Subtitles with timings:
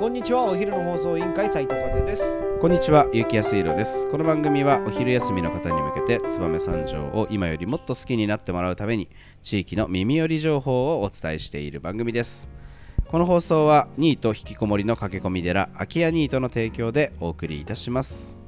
[0.00, 2.22] こんにちはお昼の放送委員会斉藤和です
[2.58, 4.08] こんにちは、ゆうきやすいろです。
[4.10, 9.10] この番組はお昼休みの方に向けて、燕三条を今よりもっと好きになってもらうために、
[9.42, 12.48] 地域の耳寄り情報をお伝えしている番組です。
[13.08, 18.38] この放送は、ニート引きこもりの駆け込み寺、空き家ニートの提供でお送りいたします。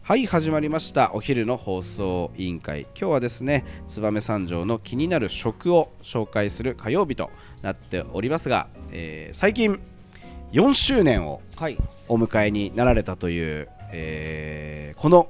[0.00, 1.12] はい、始まりました。
[1.12, 2.86] お昼の放送委員会。
[2.98, 7.30] 今日はですね、燕三条の気になる食を紹介する火曜日と
[7.60, 9.78] なっておりますが、えー最近、
[10.52, 11.76] 4周年をはい。
[12.08, 15.28] お迎えになられたという、えーこの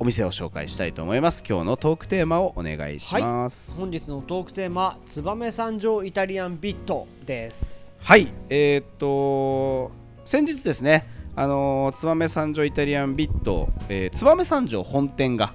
[0.00, 1.42] お店を紹介したいと思います。
[1.48, 3.76] 今日のトークテーマをお願いします。
[3.76, 7.96] 本日のトークテーマ燕三条イタリアンビットです。
[8.00, 9.90] はい、えーっと
[10.24, 15.52] 先日ですねあのー燕三条イタリアンビット、えー燕三条本店が、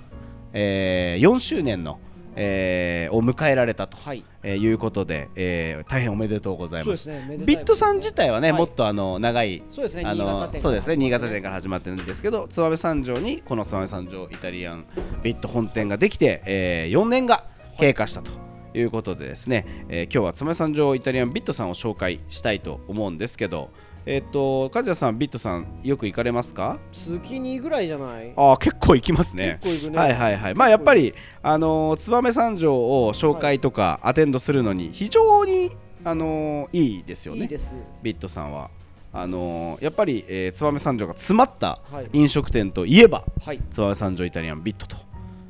[0.51, 1.99] えー4周年の、
[2.35, 4.23] えーを迎えられたと、はい。
[4.43, 8.59] えーいうことで、えー大変おめでとうございまですすねビットさん自体はね、はい。
[8.59, 10.03] もっとあの長いそうですね。
[10.05, 14.85] あ新潟店のそうですね新潟店かから始まってるんですけど燕三条にこの燕三条イタリアン
[15.21, 17.45] ビット本店ができて、え4年が
[17.77, 18.31] 経過したと
[18.73, 23.71] いうことでですね、えー今日は燕三条イタリアンビットさんを紹介したいと思うんですけど
[24.05, 26.77] えっ、と和也さんビットさんよく行かれますか？
[26.91, 28.33] 月にぐらいじゃない？
[28.35, 29.59] ああ結構行きますね。
[29.63, 29.97] 結構行くね。
[29.99, 30.55] はいはいはい。
[30.55, 35.71] まあやっぱりあのー燕三条を紹介とかアテンドするのに非常に
[36.03, 37.41] あのーいいですよね。
[37.41, 37.73] いいです。
[38.01, 38.69] ビットさんは。
[39.13, 42.09] あのーやっぱり、えー、燕三条が詰まったはい。
[42.13, 43.61] 飲食店といえばはい。
[43.69, 44.97] 燕三条イタリアンビットと、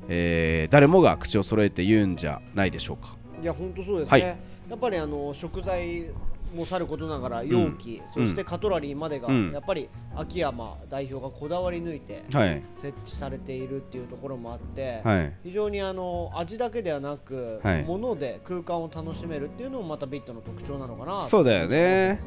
[0.09, 3.15] えー誰もが口を揃えて言うんじゃないでしょうか。
[3.41, 4.21] いや本当そうですね、はい。
[4.21, 4.37] や
[4.75, 6.07] っぱりあの食材
[6.55, 9.51] もさることながら容器、そしてカトラリーまでが、うん。
[9.51, 12.61] やっぱり秋山代表がこだわり抜いてはい。
[12.77, 15.33] 設置されているっていうところもあって、はい。
[15.43, 17.83] 非常にあの味だけではなく、はい。
[17.83, 22.19] 物で空間を楽しめるっていうのもまたビットの特徴なのかなそうだよね。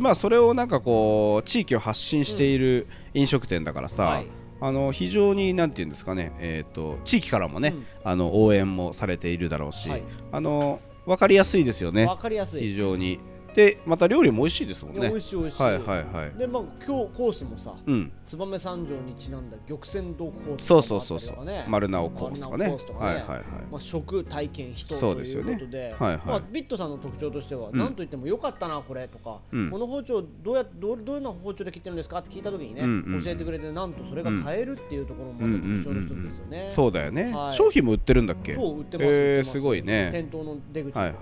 [0.00, 4.26] まあそれをなんかこう地域を発信している飲食店だからさ、はい。
[4.60, 7.86] あの非常になんていうんですかね、えー、と地域からもね、うん。
[8.04, 10.02] あの応援もされているだろうし、はい。
[10.30, 12.06] あの分かりやすいですよね。
[12.06, 13.18] わかりやすい、非常に
[13.54, 15.08] でまた料理も美味しいですもんね。
[15.10, 16.38] 美味しい美味しい、はいはいはい。
[16.38, 18.12] でまあ今日コースもさうん。
[18.24, 21.34] 燕三条にちなんだ玉泉堂コースそうそうそうそう。
[21.34, 22.64] とかね丸直コースとかね。
[22.64, 23.06] 丸直コースとかね。
[23.06, 23.40] はいはいはい。
[23.70, 25.54] まあ、食体験人というそうですよね。
[25.54, 26.26] ことではいはい。
[26.26, 27.78] まあ、ビットさんの特徴としては、うん。
[27.78, 29.70] なんといってもよかったなこれとか、うん。
[29.70, 32.18] この包丁どうやどうどういうような包丁で切ってるんですか？
[32.18, 33.22] って聞いた時にね、うんうんうん。
[33.22, 37.54] 教えてくれてなんとそれが買えるっていうところもまた特徴の一つですよね、そうだよね、はい。
[37.54, 38.54] 商品も売ってるんだっけ？
[38.54, 40.10] そう売ってます、売えーすすごいね。
[40.12, 41.16] 店頭の出口のはいはい。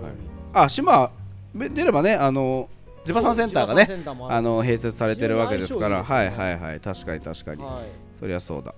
[0.52, 1.10] あ島
[1.54, 2.68] 出ればねあの
[3.04, 3.88] 地場産センターがね
[4.28, 6.04] あの併設されてるわけですから。
[6.04, 6.80] はいはいはい。
[6.80, 8.18] 確かに確かに、はい。
[8.18, 8.74] そりゃそうだ。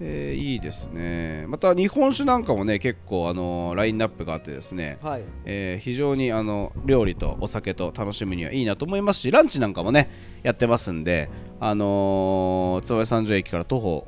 [0.00, 1.44] えーいいですね。
[1.48, 5.22] また日本酒なんかもね結構あのラインナップがあってですね、はい。
[5.44, 10.08] えー非常にあの料理とお酒と楽しむにはいいなと思いますしランチなんかもね
[10.42, 14.06] やってますんであのー燕三条駅から徒歩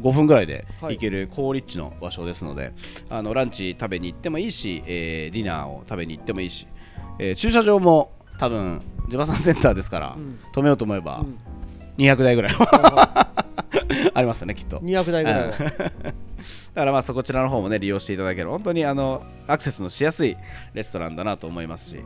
[0.00, 0.94] 5分ぐらいではい。
[0.96, 2.72] 行ける高立地の場所ですので、
[3.10, 6.66] あのランチ食べに行ってもいいし、えーディナーを食べに行ってもいいし、
[7.18, 10.38] えー駐車場も多分地場産センターですから、うん。
[10.52, 11.38] 止めようと思えばうん。
[11.98, 13.28] 200台ぐらいは
[14.14, 14.78] ありますよねきっと。
[14.78, 15.56] 200台ぐらいは、だ
[16.74, 20.36] からまあそこちらの方もね利用していただければ本当にあのアクセスのしやすい
[20.74, 21.96] レストランだなと思いますし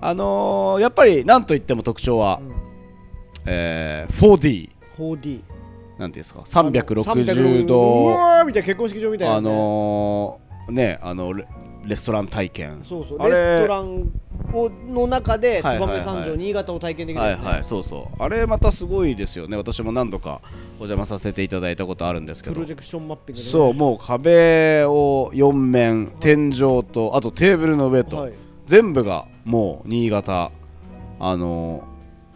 [0.00, 2.54] あのーやっぱりなんといっても特徴は、うん。
[3.46, 5.40] えー 4D 4D
[6.00, 8.06] なんていうんですか？360 360う度。
[8.06, 11.46] わーみたいな結婚式場みたいなやあのーねあのレ
[11.84, 12.82] レストラン体験。
[12.82, 14.10] そうそうレストラン
[14.52, 16.00] をの中ではいはいはい。
[16.00, 18.22] 燕三条、新潟を体験できるはいんですね、はいそうそう。
[18.22, 19.56] あれまたすごいですよね。
[19.56, 20.40] 私も何度か
[20.78, 22.54] お邪魔させていただいたことあるんですけど。
[22.54, 28.32] プロジェクションマッピングでね、そうもう壁を4面天井とあとテーブルの上と、はい。
[28.66, 30.52] 全部がもう新潟
[31.18, 31.82] あの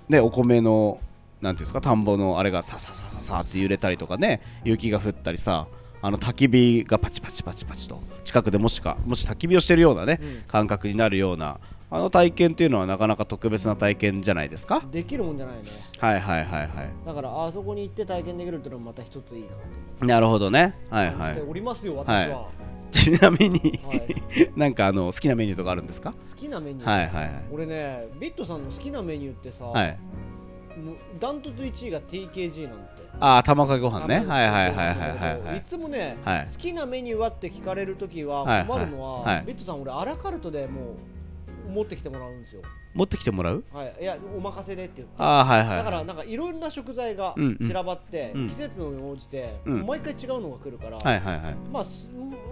[0.09, 0.99] ねお米の
[1.44, 5.69] なんていうんですか田んぼのあれがさささささって揺れたりとかね雪が降ったりさ
[6.03, 10.43] あの焚き火がパチパチパチパチと近くでもしかもし焚き火をしてるようなね、うん。
[10.49, 11.60] 感覚になるような
[11.91, 14.82] あの体験っていうのはなかなか特別な体験じゃないですか？
[14.91, 15.62] できるもんじゃないね。
[15.99, 16.70] はいはいはいはい。
[17.06, 19.49] だからあそこに行って体験できるっていうのもまた一ついいな
[20.00, 20.75] となるほどね。
[20.90, 21.40] はいはい。
[21.40, 22.29] おりますよ、はい。
[22.29, 22.49] 私は、
[22.90, 24.17] ちなみに、はい。
[24.56, 26.12] なんかあの好きなメニューとかあるんですか？
[26.12, 27.44] 好きなメニュー、はいはいはい。
[27.52, 29.97] 俺ねビットさんの好きなメニューってさ、はい
[31.21, 33.05] ダントツ1位が TKG なんて。
[33.21, 34.25] ああ卵かけご飯ね。
[34.26, 35.62] はいはいはいはいはいはいい。
[35.65, 36.47] つもね、はい。
[36.47, 39.37] 好きなメニューはって聞かれるときははい困るのは、はい。
[39.37, 40.97] はいビットさん俺アラカルトでも
[41.69, 42.62] う持ってきてもらうんですよ。
[42.93, 43.65] 持ってきてもらう？
[43.73, 45.15] はい、いやお任せでって言って。
[45.19, 47.67] ああはいはいだからなんかいろんな食材がうんうん。
[47.67, 48.49] 散らばって、うん。
[48.49, 49.87] 季節に応じて、うん。
[49.87, 51.55] 毎回違うのが来るから、はいはいはい。
[51.73, 52.09] まあす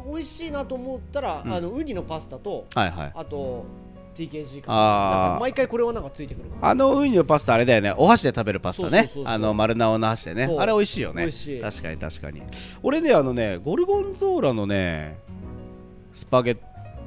[0.08, 1.52] 美味しいなと思ったら、うん。
[1.52, 3.12] あのウニのパスタとはいはい。
[3.14, 3.64] あと
[4.14, 4.66] TKG か。
[4.68, 5.28] あー。
[5.28, 7.94] なんか毎回これはなんかついてくるあのウニのパスタあれだよね。
[7.96, 9.12] お箸で食べるパスタね。
[9.24, 10.56] あの丸菜の箸でね。
[10.58, 11.22] あれ美味しいよね。
[11.22, 11.60] 美味しい。
[11.60, 12.42] 確かに確かに。
[12.82, 15.18] 俺ねあのねゴルゴンゾーラのね
[16.12, 16.56] スパゲ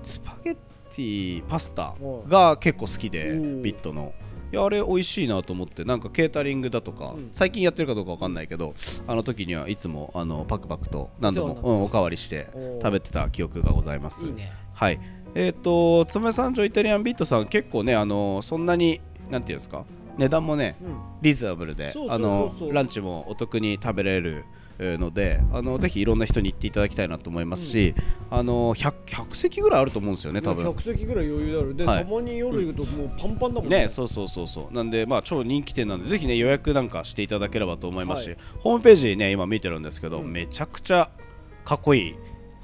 [0.03, 0.55] スパゲッ
[0.89, 1.93] ティパスタ
[2.27, 4.13] が結構好きでうんビットの。
[4.51, 5.83] いやあれ美味しいなと思って。
[5.83, 7.29] なんかケータリングだとか、うん。
[7.33, 8.75] 最近やってるかどうかわかんないけど
[9.07, 12.47] あの時にはいつもあのパクパクと何度も、そうなんおかわりして
[12.81, 14.25] 食べてた記憶がございます。
[14.27, 14.51] いいね。
[14.73, 14.99] はい。
[15.35, 19.85] えっ、と、つめ三条イタリアンビットさん、結構ね、あのそんなに、なんていうんですか、
[20.17, 20.97] 値段もね、うん。
[21.21, 24.45] リーズナブルで、あのランチもお得に食べれる。
[24.79, 27.95] えーのであのぜひいろんな人に行っていただきたいなと思いますし、
[28.29, 30.65] あの 100, 100席ぐらいあると思うんですよね、多分。
[30.65, 31.75] 100席ぐらい余裕ある。
[31.75, 32.05] で、はい。
[32.05, 34.73] たまに夜行くともうパンパンだもんね、そうそうそうそう。
[34.73, 38.37] なんでまあ超人気店なんでぜひね予約なんかしていただければと思いますし、はい。
[38.59, 40.31] ホームページね今見てるんですけど、うん。
[40.31, 41.09] めちゃくちゃ
[41.63, 42.15] かっこいい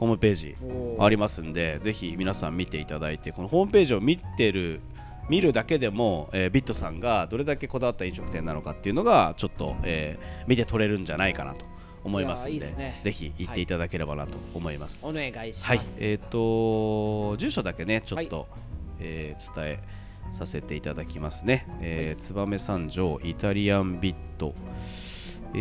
[0.01, 0.55] ホームページ
[0.99, 4.81] ありますんでぜひ皆さん見ていただいてこのホームページを見てる
[5.29, 11.65] 見るだけでも、えービットさんがどれだけこだわった飲食店なのかっていうのがちょっと、えー見て取れるんじゃないかなと
[12.03, 12.99] 思いますんでね。
[13.03, 15.07] ぜひ行っていただければなと思います。
[15.07, 15.77] お願いしはい。
[15.77, 18.47] ま、す、えっ、と住所だけねちょっと、
[18.99, 19.79] えー伝え
[20.31, 21.67] させていただきますね。
[21.79, 24.55] えー燕三条イタリアンビット、
[25.53, 25.57] え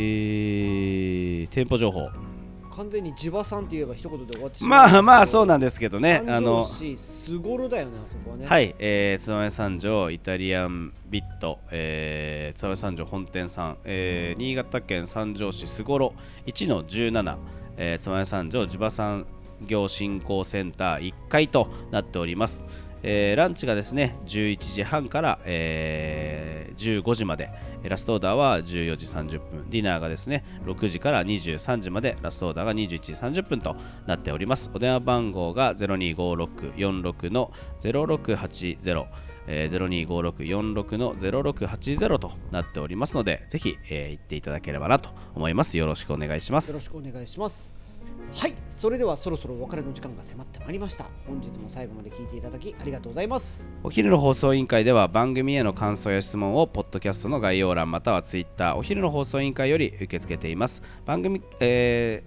[1.44, 2.29] ー店舗情報。
[2.70, 6.22] 完全に地場さんって言えば一言で終わってしままあまあそうななんですけどね。
[6.28, 16.14] あの市すごろだよねあそこはねはい、えー、燕三条イタリアンビット、えー、燕三条本店さん、えー新潟県三条市すごろ
[16.46, 17.36] 1の17、
[17.76, 19.26] えー、燕三条地場産
[19.66, 22.66] 業振興センター1階となっております。
[23.02, 29.70] えーランチがですね11時半から、えー15時までえーラストオーダーは14時30分。
[29.70, 34.70] ディナーがですね6時から23時までラストオーダーが21時30分となっております。
[34.74, 39.06] お電話番号が025646の0680
[39.46, 45.76] えー、025646の0680となっておりますのでぜひ、えー行っていただければなと思います。
[45.78, 46.68] よろしくお願いします。
[46.70, 47.89] よろしくお願いします。
[48.32, 51.04] はいそれではそろそろお別れの時間が迫ってまいりました。
[51.26, 53.64] 本日も最後まで聞いていただきありがとうございます。
[53.82, 60.82] お昼の放送委員会では番組への感想や質問をポッドキャストの概要欄またはツイッターお昼の放送委員会より受け付けています。
[61.04, 62.22] 番組、え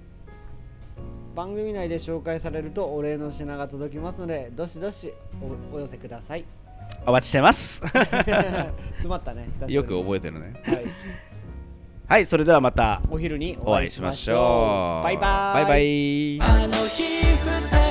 [1.35, 5.11] 番組内で紹介されるとお礼の品が届きますのでどしどし
[5.71, 6.41] おお寄せください。
[6.41, 6.45] ー
[7.05, 7.81] お待ちしてます。
[7.87, 9.47] 詰まったね。
[9.53, 10.61] 久しぶりよく覚えてるね。
[10.63, 10.85] はい、
[12.07, 15.03] はいそれではまたお昼にお会いしましょう。
[15.03, 16.39] バイバイ。
[16.39, 16.77] バイバ
[17.79, 17.82] イ